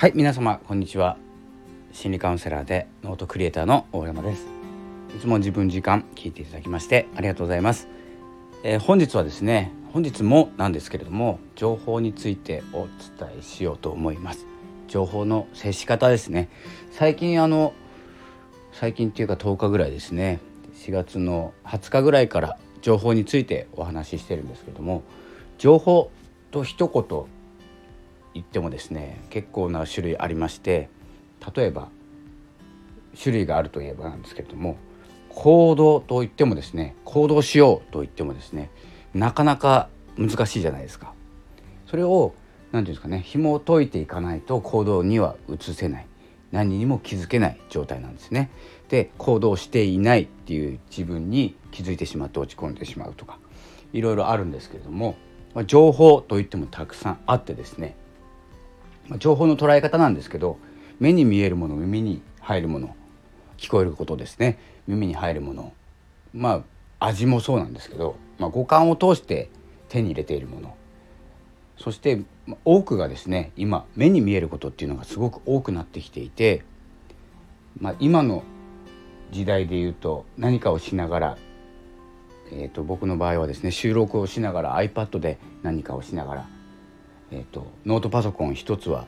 [0.00, 1.18] はい皆様こんにちは。
[1.92, 4.46] 心理カウンセラーでノートクリエイターの大山です。
[5.14, 7.86] いつも自分時間聞いていただきましてありがとうございます、
[8.64, 12.86] えー、本日はですね本日もなんですけれども情報についてお
[13.18, 14.46] 伝えしようと思います。
[14.88, 16.48] 情報の接し方ですね。
[16.92, 17.74] 最近あの
[18.72, 20.40] 最近っていうか10日ぐらいですね。
[20.76, 25.02] 4月の20日ぐらいから情報についてお話ししてるんですけども
[25.58, 26.10] 情報
[26.52, 27.39] と一言
[28.34, 30.88] 言ってもですね結構な種類ありまして
[31.54, 31.88] 例えば
[33.20, 34.76] 種類があるといえばなんですけれども
[35.28, 38.70] 行動と言ってもですね行動しようと言ってもですね
[39.14, 41.14] なかなか難しいじゃないですか。
[41.86, 42.34] それを
[42.70, 46.06] 何て言うんですかね紐を解いていかないと行動には移せない
[46.52, 48.50] 何にも気づけない状態なんですね。
[48.88, 53.38] で行動していないっていう自分に気づいてしまって落ち込んでしまうとか
[53.92, 55.16] いろいろあるんですけれども、
[55.66, 57.96] 情報といってもたくさんあってですね、
[59.18, 60.58] 情報の捉え方なんですけど
[60.98, 62.94] 目に見えるもの耳に入るもの
[63.58, 64.58] 聞こえることですね。
[64.86, 65.72] 耳に入るもの。
[66.32, 66.64] ま
[66.98, 69.50] あ味もそうなんですけど、まあ、五感を通して
[69.88, 70.74] 手に入れているもの。
[71.78, 72.20] そして
[72.64, 76.62] 多くがですね今目に見えることっていうのがすごく多くなってきていて、
[77.78, 78.42] まあ、今の
[79.30, 81.38] 時代で言うと何かをしながら、
[82.52, 86.48] えー、と僕の場合はですね収録をしながら iPad で何かをしながら
[87.32, 89.06] えーと、ノートパソコン一つは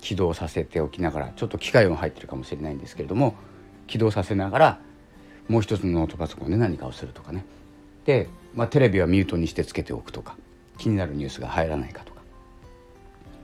[0.00, 3.34] 起動させておきながらちょっと機械音入ってるかもしれないんですけれども
[3.86, 4.80] 起動させながら
[5.48, 7.44] もう一つのノートパソコンで何かをするとかね。
[8.04, 10.36] で、まあ、テレビはミュートにしてつけておくとか
[10.78, 12.20] 気になるニュースが入らないかとか、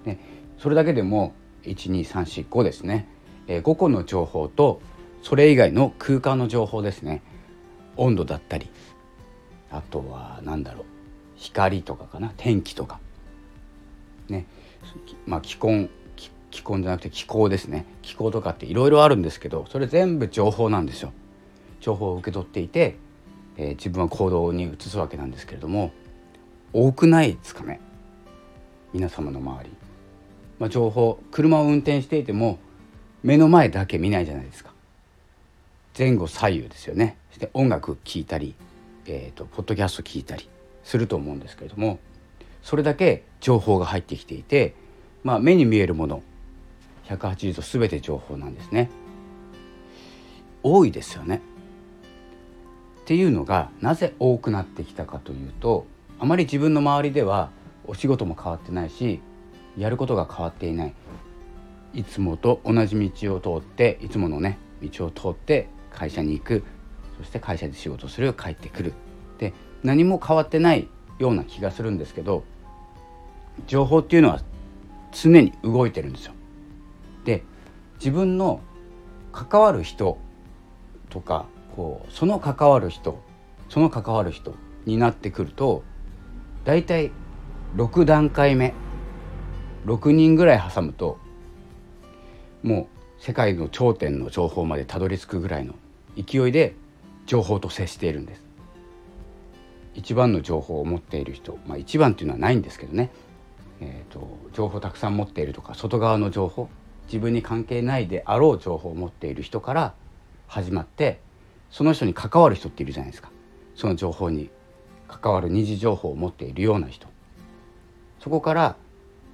[0.05, 0.19] ね、
[0.59, 1.33] それだけでも
[1.65, 3.07] 12345ですね、
[3.47, 4.81] えー、5個の情報と
[5.23, 7.23] それ以外の空間の情報ですね。
[7.97, 8.71] 温度だったり
[9.71, 10.85] あとは何だろう。
[11.37, 12.33] 光とかかな。
[12.37, 13.01] 天気とか。
[14.31, 14.47] ね
[15.27, 15.91] まあ気温
[16.50, 17.86] 気温じゃなくて気候ですね。
[18.02, 21.13] 気候とかっていろいろあるんですけどそれ全部情報なんですよ。
[21.80, 22.96] 情報を受け取っていて、
[23.57, 25.92] えー、自分は行動に移すわけなんですけれども
[26.73, 27.80] 多くないですかね。
[28.92, 29.70] 皆様の周り、
[30.58, 32.58] まあ、情報車を運転していても
[33.23, 34.73] 目の前だけ見ないじゃないですか。
[35.97, 37.17] 前後左右ですよね。
[37.30, 38.55] そして音楽聴いたり、
[39.07, 40.48] えー、とポッドキャスト聞いたり
[40.83, 42.01] すると思うんですけれども
[42.63, 44.75] それだけ情報が入ってきていて、
[45.23, 46.23] まあ、目に見えるもの
[47.07, 48.91] 180度全て情報なんですね。
[50.63, 51.41] 多いですよね。
[53.01, 55.87] っていうのがなぜ多くなってきたかというと
[56.21, 57.51] あまり自分の周りでは
[57.87, 59.21] お仕事も変わってないし
[59.77, 60.95] やることが変わっていない
[61.92, 66.63] いつもと同じ道を通っていつものね道を通って会社に行く
[67.19, 68.92] そして会社で仕事する帰ってくる
[69.39, 70.89] で何も変わってない
[71.20, 72.42] ような気がするんですけど
[73.67, 74.41] 情報っていうのは
[75.13, 76.33] 常に動いてるんですよ。
[77.25, 77.45] で
[77.98, 78.61] 自分の
[79.33, 80.19] 関わる人
[81.11, 83.23] とかこうその関わる人
[83.69, 84.55] その関わる人
[84.86, 85.85] になってくると
[86.64, 87.13] 大体
[87.77, 88.73] 6段階目
[89.85, 91.19] 6人ぐらい挟むと
[92.63, 92.89] も
[93.19, 95.75] う世界の頂点の情報までたどり着くぐらいの
[96.17, 96.75] 勢いで
[97.27, 98.49] 情報と接しているんです。
[99.95, 103.11] 一番の情報を持っている人、まあ、一番っていうのはないんですけどね、
[103.80, 106.68] えーと、情報たくさん持っているとか外側の情報
[107.06, 109.95] 自分に関係ないであろう情報を持っている人から
[110.46, 111.20] 始まって
[111.70, 113.30] その人に関わる人っているじゃないですか。
[113.74, 114.50] その情報に
[115.08, 117.06] 関わる二次情報を持っているような人。
[118.20, 118.77] そこから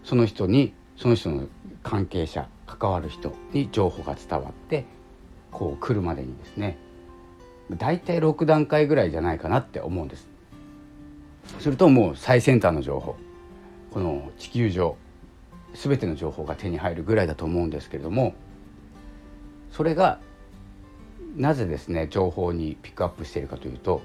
[0.05, 1.49] その人にその人の
[1.83, 4.84] 関係者関わる人に情報が伝わって
[5.50, 6.78] こう来るまでにですね
[7.71, 10.28] 大体6段階ぐらいじゃないかなって思うんです。
[11.61, 13.17] するともう最先端の情報
[13.93, 14.97] この地球上
[15.75, 18.34] 全ての情報が手に入るぐらいだと思うんですけれども
[19.71, 20.21] それが
[21.37, 24.03] なぜですね情報にピックアップしているかというと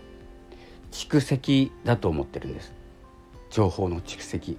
[0.92, 2.74] 蓄積だと思ってるんです。
[3.50, 4.58] 情報の蓄積。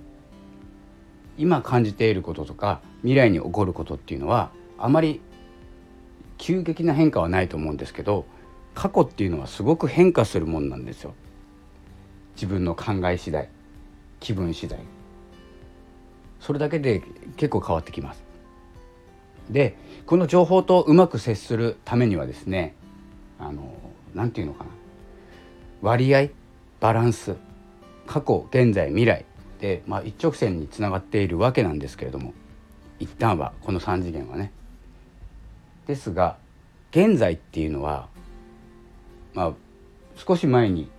[1.39, 5.21] 今感じていることとか未来に起こることっていうのはあまり
[6.37, 8.27] 急激な変化はないと思うんですけど
[8.75, 11.15] 過去っていうのはすごく変化するもんなんですよ。
[12.35, 13.49] 自分の考え次第
[14.21, 14.79] 気分次第。
[16.41, 17.03] それだけで
[17.37, 18.23] 結構変わってきます。
[19.51, 19.77] で
[20.07, 22.75] この情報とうまく接するためにはですね
[23.39, 23.75] あの
[24.15, 24.71] 何て言うのかな。
[25.83, 26.29] 割合
[26.81, 27.37] バランス
[28.07, 29.25] 過去現在未来。
[29.61, 32.35] で、まあ、一直線につながっているわけなんですけれども
[32.99, 34.53] 一旦はこの3次元はね。
[35.87, 36.37] ですが
[36.91, 38.09] 現在っていうのは
[39.35, 39.53] まあ
[40.17, 40.91] 少し前に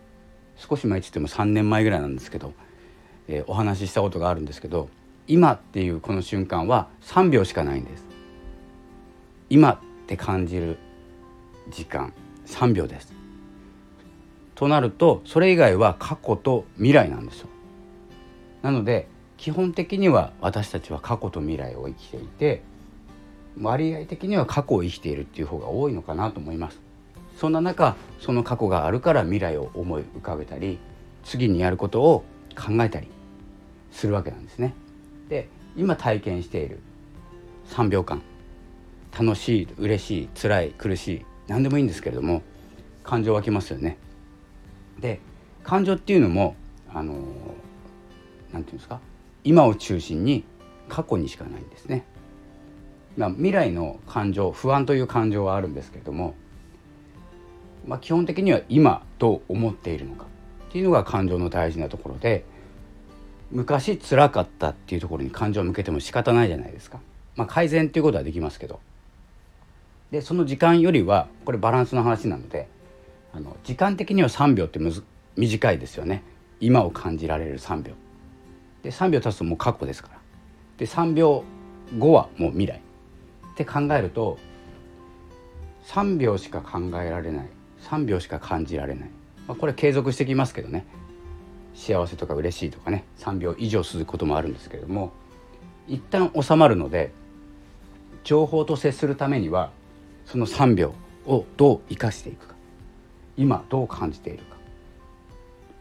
[0.56, 2.54] 少し前って言っても3年前ぐらいなんですけど、
[3.28, 4.90] えー、お話ししたことがあるんですけど
[5.28, 8.06] 今っていうこの瞬間は3秒しかないんです。
[9.50, 10.78] 今って感じる
[11.70, 12.14] 時間
[12.46, 13.14] 3秒です。
[14.56, 17.48] となるとそれ以外は過去と未来なんですよ。
[18.62, 19.08] なので
[19.38, 22.62] 基本的には私たちは過去と未来を生きていて
[23.62, 26.83] 割合的には過去を生きているっていう方が多いのかなと思います。
[27.36, 30.80] そんな中その過去があるから未来を思い浮かべたり
[31.24, 32.24] 次にやることを
[32.56, 33.08] 考えたり
[33.92, 34.74] するわけなんですね
[35.30, 36.80] で今体験している
[37.70, 38.22] 3秒間
[39.18, 42.42] 楽しい嬉しい辛い苦しい何でもいいんですけれども
[43.04, 43.98] 感情湧きますよね
[45.00, 45.20] で
[45.64, 46.56] 感情っていうのも
[46.94, 47.28] あの何て
[48.52, 49.00] 言うんですか
[49.44, 50.46] 今を中心に
[50.88, 52.06] 過去にしかないんですね。
[53.18, 56.36] まあ、未来の感情不安という感情はあるんですけれども、
[57.88, 60.26] まあ、基本的には今どう思っているのか
[60.70, 62.46] っていうのが感情の大事なところで
[63.52, 67.00] 昔辛かったっていうところに感情を向けても仕方ないじゃないですか。
[67.36, 68.80] まあ、改善っていうことはできますけど。
[70.12, 72.68] でその時間よりはこれバランスの話なので
[73.34, 75.04] あの時間的には3秒ってむず
[75.36, 76.24] 短いですよね。
[76.60, 77.94] 今を感じられる3秒。
[78.84, 80.20] で3秒経つともう過去ですから。
[80.78, 81.44] で3秒
[81.98, 82.82] 後はもう未来。
[83.54, 84.40] って考えると
[85.86, 87.48] 3秒しか考えられない。
[87.90, 89.10] 3秒しか感じられない、
[89.48, 90.86] まあ、これ継続してきますけどね。
[91.76, 93.04] 幸せとか嬉しいとかね。
[93.18, 95.12] 3秒以上続くこともあるんですけれども。
[95.88, 97.12] 一旦収まるので
[98.24, 99.72] 情報と接するためには
[100.26, 100.94] その3秒
[101.26, 102.56] をどう生かしていくか。
[103.36, 104.56] 今どう感じているか。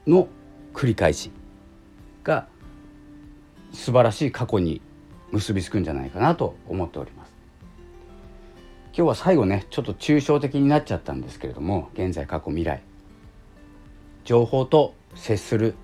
[0.07, 0.29] の
[0.75, 1.31] 繰り返し
[2.25, 2.49] が
[3.73, 4.81] 素晴らしい過去に
[5.31, 7.33] 結びつくんじゃないかなと思っております。
[8.95, 12.83] 今日は最後ねちょっと抽象的になっちゃったんですけれども現在過去未来。
[14.25, 15.75] 情報と接する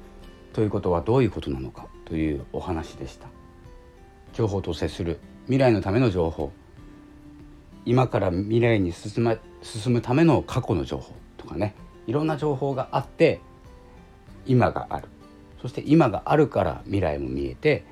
[0.53, 3.29] ということはどういうことなのかというお話でした。
[4.35, 5.21] 情報と接する。
[5.47, 6.53] 未来のための情報。
[7.87, 11.15] 今から未来に進,、ま、進むための過去の情報。
[11.39, 11.75] とかね。
[12.07, 13.41] いろんな情報があって
[14.45, 15.09] 今がある。
[15.63, 17.85] そして今があるから未来も見えて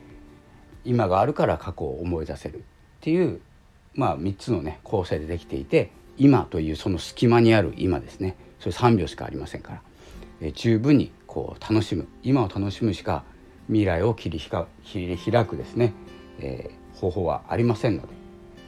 [0.85, 2.59] 今があるから過去を思い出せる。
[2.59, 2.61] っ
[3.01, 3.41] ていう
[3.97, 8.37] まあ3つのね構成でできていて今というその隙間にある今ですね。
[8.61, 9.83] それ3秒しかありませんから、
[10.41, 12.09] え十分にこう楽しむ。
[12.23, 13.25] 今を楽しむしか
[13.67, 15.93] 未来を切り切り開くですね、
[16.39, 18.09] えー、方法はありませんので。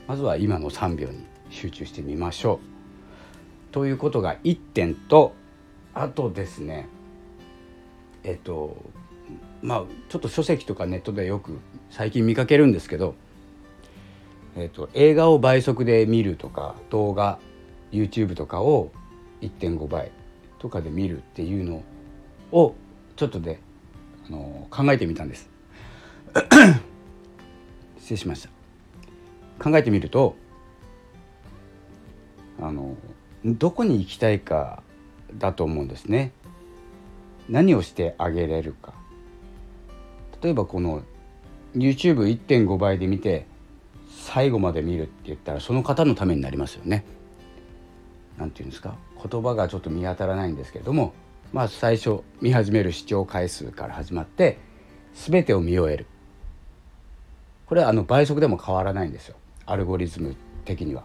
[0.09, 2.61] まずは今の3秒に集中してみましょ
[3.71, 3.73] う。
[3.73, 5.35] ということが1点と
[5.93, 6.89] あとですね
[8.25, 8.77] えっと
[9.61, 11.59] まあちょっと書籍とかネットでよく
[11.91, 13.15] 最近見かけるんですけど、
[14.59, 17.39] えっと、映画を倍速で見るとか動画
[17.93, 18.93] YouTube とかを
[19.41, 20.11] 1.5倍
[20.59, 21.83] とかで見るっていうの
[22.53, 22.75] を
[23.17, 23.61] ちょっとで
[24.27, 25.49] あの考えてみたんです。
[27.99, 28.51] 失礼しました。
[29.63, 30.37] 考えてみると
[32.61, 32.97] あの
[33.45, 34.83] どこに行きたいか
[35.37, 36.33] だと思うんですね。
[37.49, 38.95] 何をしてあげれるか。
[40.43, 41.03] 例えばこの
[41.75, 43.47] YouTube1.5 倍で見て
[44.09, 47.05] 最後まで見るって言ったらその方のためになりますよね。
[48.37, 48.95] なんていうんですか？
[49.29, 51.13] 言葉がちょっと見当たらないんですけれども
[51.53, 54.59] まあ最初見始める視聴回数から始まって
[55.15, 56.07] 全てを見終える
[57.67, 59.35] これはあの倍速でも変わらないんですよ
[59.67, 61.03] アルゴリズム的には。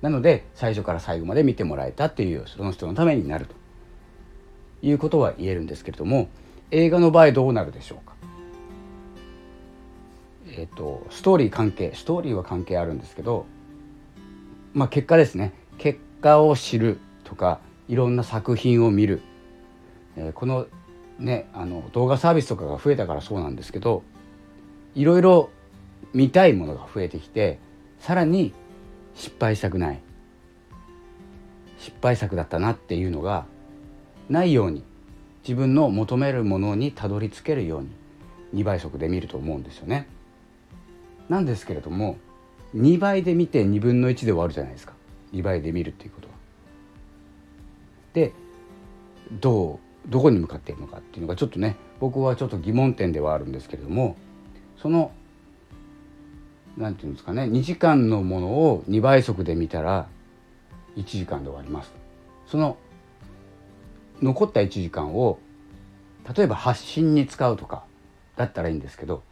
[0.00, 3.54] なので最初から最後まで見てもらえたっていうその人のためになると
[4.80, 6.28] いうことは言えるんですけれども
[6.70, 8.14] 映画の場合どうなるでしょうか？
[10.58, 13.46] えっ、とストーリー関係ストーリーは関係あるんですけど
[14.74, 15.52] まあ結果ですね。
[15.78, 19.22] 結果を知るとかいろんな作品を見る、
[20.16, 20.66] えー、この
[21.20, 24.02] ねあの動画サービスとかが増えたからそうなんですけど
[24.96, 25.50] いろいろ
[26.12, 27.60] 見たいものが増えてきて
[28.00, 28.52] さらに
[29.14, 30.00] 失敗したくない。
[31.78, 33.46] 失敗作だったなっていうのが
[34.28, 34.82] ないように
[35.42, 40.08] 自分の求めるものにたどり着けるように2倍速で見ると思うんですよね。
[41.28, 42.16] なんですけれども
[42.74, 44.94] 2倍で見て2分の1で終わるじゃないですか
[45.32, 46.34] 2倍で見るっていうことは。
[48.14, 48.32] で
[49.32, 54.16] どうどこに向かっているのかっていうのがちょっとね僕はちょっと疑問点ではあるんですけれども
[54.80, 55.12] その
[56.76, 60.08] 何て言うんですかね2時間のものを2倍速で見たら
[60.96, 61.92] 1時間で終わります。
[62.46, 62.78] その
[64.22, 65.38] 残った1時間を
[66.34, 67.84] 例えば発信に使うとか
[68.36, 69.22] だったらいいんですけど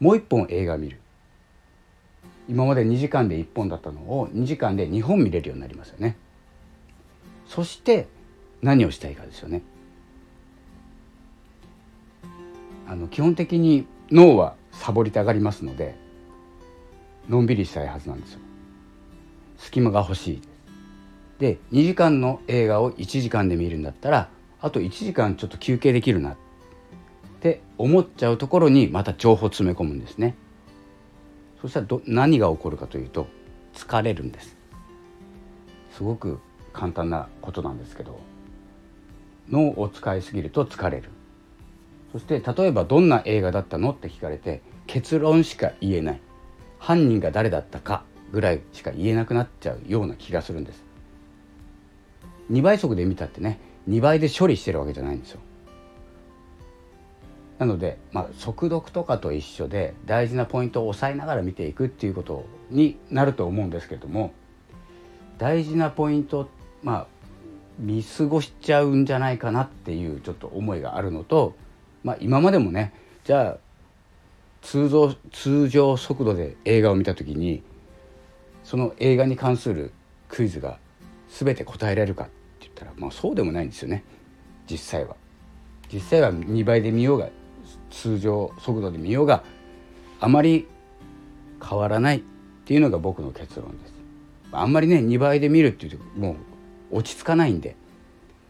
[0.00, 1.01] もう一本映画見る
[2.48, 6.16] 今まで2時間で1本だったのを2時間で2本見れるようになりますよね。
[7.46, 8.08] そして
[8.62, 9.62] 何をしたいかですよね。
[12.88, 15.94] あの基本的に脳はサボりたがりますので
[17.28, 18.40] のんびりしたいはずなんですよ。
[19.56, 20.42] 隙間が欲しい。
[21.38, 24.28] で2時間の映画を1時間で見るんだったら
[24.60, 26.36] あと1時間ちょっと休憩できるなっ
[27.40, 30.36] て思っちゃうところにまた情報詰め込むんですね。
[31.62, 33.28] そしたらど何が起こるかというと
[33.72, 34.56] 疲れるんです。
[35.92, 36.40] すごく
[36.72, 38.18] 簡単なことなんですけど
[39.48, 41.08] 脳を使いすぎると疲れる。
[42.10, 46.20] そして例えばどんな映画だったのって聞かれて結論しか言えない。
[46.78, 48.02] 犯人が誰だったか
[48.32, 50.82] ぐらいしか言えなくなっちゃうような気がするんです。
[52.50, 55.40] 2倍速で見たってね2倍で処理してるわけじゃないんですよ。
[57.62, 64.32] なので、まあ、速読とかと一緒で大事なポイントを押さえながら見ていくっていうことになると思うんですけれども
[65.38, 66.48] 大事なポイント
[66.82, 67.06] まあ
[67.78, 71.54] 見過ごしちゃうんじゃないかなっていうちょっと思いがあるのと、
[72.02, 72.92] まあ、今までもね
[73.22, 73.58] じゃあ
[74.62, 77.62] 通常通常速度で映画を見た時に
[78.64, 79.92] その映画に関する
[80.28, 80.80] クイズが
[81.28, 84.02] 全て答えられるかって言ったら、まあ、そうでもないんですよね
[84.68, 85.14] 実際は。
[85.92, 87.28] 実際は2倍で見ようが
[87.92, 89.44] 通常速度で見ようが
[90.20, 90.66] あまり
[91.62, 92.20] 変わらないっ
[92.64, 93.92] ていうのが僕の結論です。
[94.50, 96.36] あんまりね2倍で見るっていうとも
[96.90, 97.74] う落ち着かないんで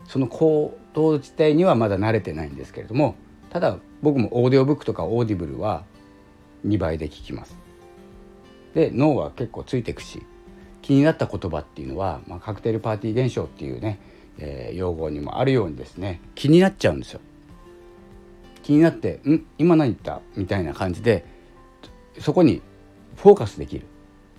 [0.09, 3.15] その行動自体にはまだ慣れてないんですけれども
[3.51, 5.85] ただ僕もオーディオブックとかオーディブルは
[6.67, 7.57] 2倍で聞きます。
[8.75, 10.23] で脳は結構ついてくし
[10.81, 14.01] 気になった言葉っていうのは、まあ、カクテルパーティー現象っていうね、
[14.39, 17.21] えー、用語にもあるようにですね気になっちゃうんですよ。
[18.63, 19.45] 気になって「ん？
[19.59, 21.25] 今何言った?」みたいな感じで
[22.19, 22.63] そこに
[23.17, 23.85] フォーカスできるっ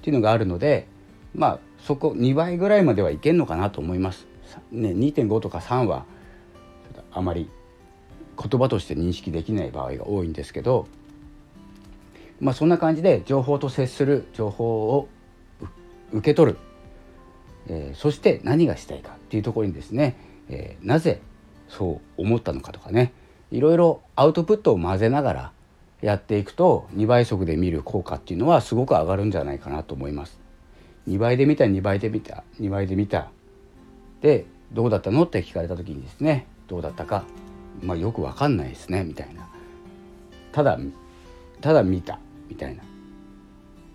[0.01, 0.87] ていうのがあるので
[1.35, 4.27] まあそこ2倍ぐらいまではいけんのかなと思います。
[4.71, 6.05] ね、2.5とか3は
[7.11, 7.49] あまり
[8.37, 10.87] 言葉として認識できない場合が多いんですけど
[12.39, 15.07] まあそんな感じで情報と接する情報を
[16.11, 16.57] 受け取る、
[17.67, 20.15] えー、そして何がしたいかっていうところにですね、
[20.49, 21.21] えー、なぜ
[21.67, 23.11] そう思ったのかとかね
[23.53, 25.51] いろいろアウトプットを混ぜながら
[26.01, 30.39] やっていくと2倍速で見る効果っていうのはすごく上がるんじゃないかなと思います。
[31.07, 33.29] 2倍で見た2倍で見た2倍で見た。
[34.21, 35.23] でどうだったの？
[35.25, 37.25] って聞かれた時にですねどうだったか、
[37.83, 39.47] まあ、よく分かんないですねみたいな。
[40.51, 40.79] ただ
[41.61, 42.19] ただ見た
[42.49, 42.81] みたいな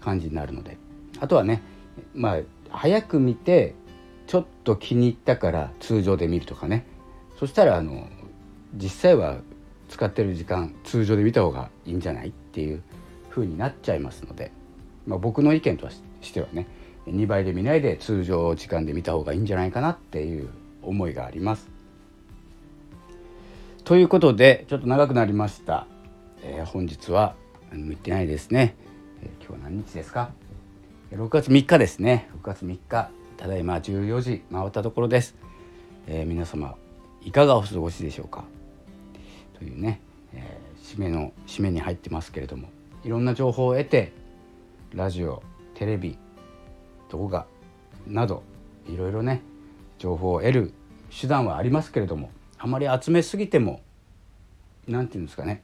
[0.00, 0.78] 感じになるので。
[1.18, 1.62] あとはね
[2.14, 2.38] まあ
[2.70, 3.74] 早く見て
[4.28, 6.86] ちょっと気に入ったから通常で見るとかね。
[7.40, 8.08] そしたらあの
[8.74, 9.38] 実際は
[9.88, 12.82] 使ってる時間通常で見た方がいいんじゃないっていう
[13.30, 14.52] 風になっちゃいますので、
[15.06, 15.88] まあ、僕の意見と
[16.20, 16.66] してはね
[17.06, 20.50] 2倍で見ないで通常時間で見た方がいいんじゃないかなっていう
[20.82, 21.68] 思いがあります。
[23.84, 25.86] ということでちょっと長くなりました。
[26.42, 27.34] えー、本日は
[27.72, 28.76] 言ってないですね、
[29.22, 30.30] えー、今日は何日ですか
[31.10, 32.28] ？6月3日ですね。
[32.42, 33.10] 6月3日。
[33.38, 35.36] ただいま14時回ったところです、
[36.08, 36.74] えー、皆様
[37.22, 38.44] いかがお過ごしでしょうか？
[39.58, 40.00] というね、
[40.32, 42.68] えー、締めの締めに入ってますけれども
[43.04, 44.12] いろんな情報を得て
[44.94, 45.42] ラジオ
[45.74, 46.18] テレビ
[47.10, 47.46] 動画
[48.06, 48.42] など
[48.88, 49.42] いろいろね
[49.98, 50.74] 情報を得る
[51.10, 53.80] 手段はありますけれどもあまり集めすぎても
[54.86, 55.62] 何て言うんですかね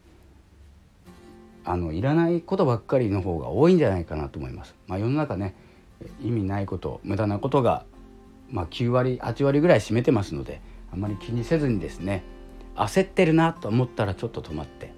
[1.64, 4.74] あのいらないことばっかりの方が多いんじゃないかなと思います。
[4.86, 5.54] まあ、世の中ね
[6.22, 7.86] 意味ないこと無駄なことが、
[8.50, 10.60] まあ、9割8割ぐらい占めてますので
[10.92, 12.22] あまり気にせずにですね
[12.76, 14.92] 焦ってるなと思ったらちょっと止まって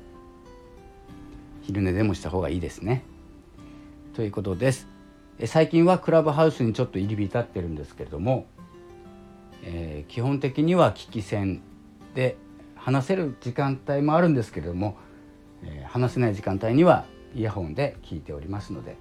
[1.63, 3.03] 昼寝でもした方がいいですね。
[4.15, 4.87] ということです。
[5.45, 8.47] 最近はクラブハウスにちょっと入り浸ってるんですけれども、
[9.63, 11.61] えー、基本的には聞き戦
[12.15, 12.37] で
[12.77, 14.97] 話せる時間帯もあるんですけれども、
[15.63, 17.05] えー、話せない時間帯には
[17.35, 18.97] イヤホンで聞いておりますので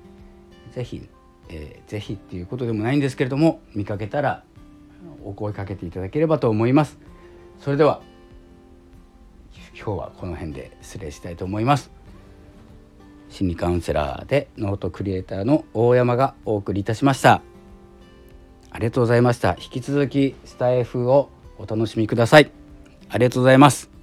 [0.73, 1.07] 是非、
[1.49, 4.43] えー、ぜひっていうことでもないんですけれども見かけたら
[5.23, 6.97] お声かけていただければと思います。
[7.59, 8.01] それでは
[9.75, 11.91] 今日はこの辺で失礼したいと思います。
[13.29, 17.41] 心理カウンセラーでノートクリエイターの大山がお送りいたしました。
[18.71, 19.55] ありがとうございました。
[19.59, 22.51] 引き続きスタイフをお楽しみください。
[23.09, 23.94] ありがとうございます。